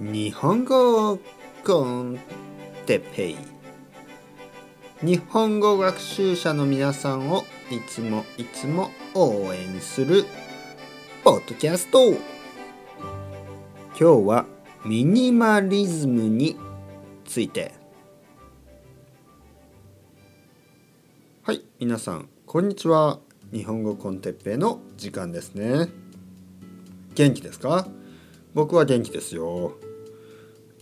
[0.00, 1.18] 日本語
[1.66, 2.20] コン
[2.86, 3.36] テペイ。
[5.02, 10.24] 日本語学習者の皆さんをいつもいつも応援する
[11.24, 12.10] ポッドキャスト。
[12.10, 12.18] 今
[13.98, 14.46] 日は
[14.84, 16.56] ミニマリズムに
[17.24, 17.74] ついて。
[21.42, 23.18] はい皆さんこんにちは。
[23.52, 25.88] 日本語コンテッペイの時間ですね。
[27.16, 27.88] 元気ですか？
[28.54, 29.72] 僕は元気ですよ。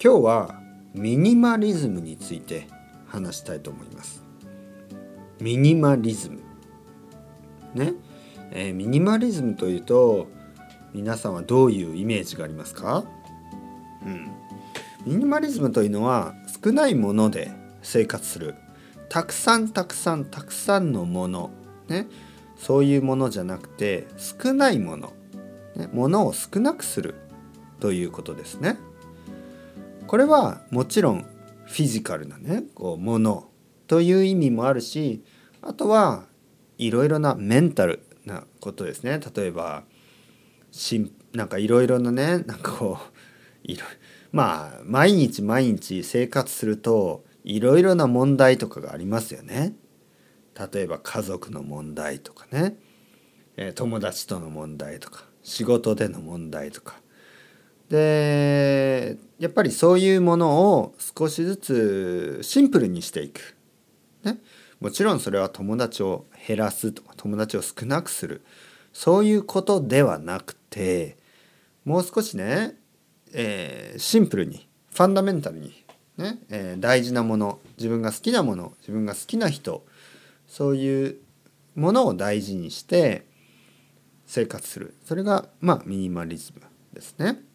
[0.03, 0.61] 今日は
[0.93, 2.69] ミニマリズムについて
[3.07, 4.23] 話したいと思います。
[5.41, 6.41] ミニマリズム。
[7.75, 7.95] ね、
[8.51, 10.27] えー、ミニマリズムというと
[10.93, 13.05] 皆さんはどういうイメージがありますか？
[14.05, 14.31] うん。
[15.07, 18.55] ミニマリズムというのは少ないもので生活する。
[19.09, 21.51] たくさんたくさんたくさんのもの。
[21.89, 22.07] ね？
[22.59, 25.15] そういうものじゃなくて少ないもの、
[25.75, 27.15] ね、ものを少なくする
[27.81, 28.77] ということですね。
[30.07, 31.27] これはもちろん
[31.67, 33.49] フィジカルなねこうもの
[33.87, 35.25] という意味もあるし
[35.63, 36.25] あとは
[36.79, 39.21] いろいろなメンタルなことですね。
[39.35, 39.85] 例えば
[40.71, 43.19] しなんかいろいろなねなんかこう
[43.63, 43.85] いろ
[44.33, 49.75] まあ毎日毎日生活するといろいろな問題とかがありますよね。
[50.73, 52.77] 例えば家族の問題とかね。
[53.75, 57.01] 友達との問題とか仕事での問題とか。
[57.89, 57.97] で
[59.47, 63.55] やっぱりそういうものを少しずつシンプルにしていく、
[64.25, 64.41] ね、
[64.81, 68.45] もちろんそれは友達を減らすとか友達を少なくする。
[68.93, 71.17] そういうことではなくて
[71.85, 72.75] もう少しね、
[73.33, 75.85] えー、シンプルにファンダメンタルに、
[76.17, 79.87] ねえー、大事なもの自分が好きなもの自分が好きな人
[80.49, 81.19] そういう
[81.77, 83.27] ものを大事にして
[84.27, 84.97] 生活する。
[85.05, 87.46] それがまあミニマリズムですね。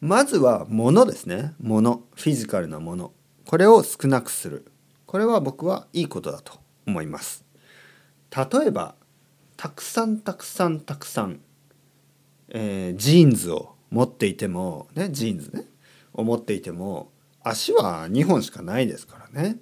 [0.00, 1.54] まずは物ですね。
[1.60, 2.02] 物。
[2.14, 3.12] フィジカルなもの
[3.44, 4.70] これを少なくする。
[5.06, 7.44] これは僕はいいことだと思います。
[8.30, 8.94] 例えば
[9.56, 11.40] たくさんたくさんたくさん、
[12.50, 15.64] えー、ジーンズを持っていてもねジーンズね
[16.12, 17.10] を持っていても
[17.42, 19.56] 足は2本しかないですからね、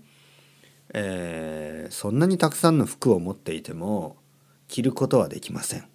[0.92, 4.16] えー、そんなにたくさんの服を持っていても
[4.68, 5.88] 着ることはできません。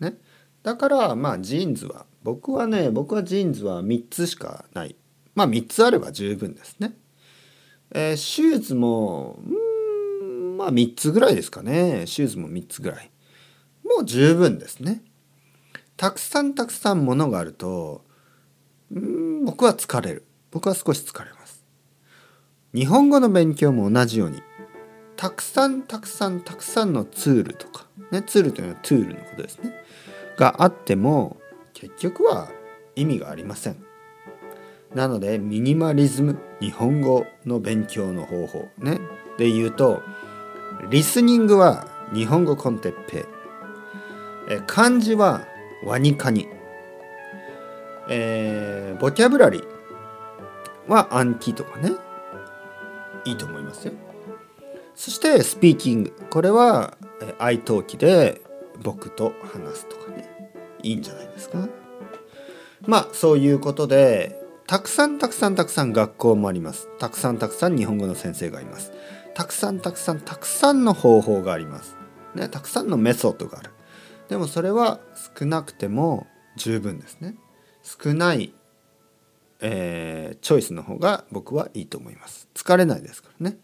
[0.00, 0.14] ね、
[0.68, 4.96] だからまあジーンズは僕はね僕はジーンズは3つしかない
[5.34, 6.92] まあ3つあれば十分ですね。
[7.90, 9.38] えー、シューズも
[10.20, 13.10] うんまあ3つぐらいですかねシューズも3つぐらい
[13.82, 15.02] もう十分ですね。
[15.96, 18.04] たくさんたくさんものがあると
[18.92, 21.64] うん僕は疲れる僕は少し疲れます。
[22.74, 24.42] 日本語の勉強も同じように
[25.16, 29.72] たくさんたくさんたくさんのツールとかねツールというのはトゥールのことですね
[30.38, 31.36] があっても
[31.74, 32.48] 結局は
[32.96, 33.76] 意味がありません。
[34.94, 39.00] なのでミニマリズム日本語の勉強の方法ね。
[39.36, 40.02] で言うと
[40.90, 43.26] リスニングは日本語コンテッペ
[44.48, 45.44] え漢字は
[45.84, 46.48] ワニカニ、
[48.08, 49.64] えー、ボキャブラリー
[50.88, 51.92] は暗記とかね。
[53.24, 53.92] いいと思いますよ。
[54.94, 56.12] そしてスピーキング。
[56.30, 56.96] これは
[57.38, 58.40] 愛登記で
[58.82, 60.28] 僕と話すとかね。
[60.82, 61.68] いいんじゃないですか？
[62.86, 66.88] まあそういうことでたくさんたくさんたくさん学校もあります。
[66.98, 68.92] たくさんたくさん日本語の先生がいます。
[69.34, 71.96] たくさんたくさんたくさんの方法があります。
[72.34, 73.70] ねたくさんのメソッドがある。
[74.28, 75.00] でもそれは
[75.38, 77.34] 少なくても十分ですね。
[77.82, 78.52] 少ない、
[79.60, 82.48] えー、チョイスの方が僕はいいと思います。
[82.54, 83.58] 疲れないですからね。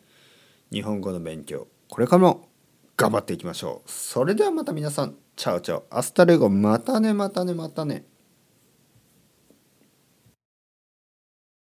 [0.73, 2.49] 日本語の勉強これからも。
[2.97, 3.91] 頑張っていきましょう。
[3.91, 8.05] それではまた皆さん chao chao。Hasta luego またねまたねまたね。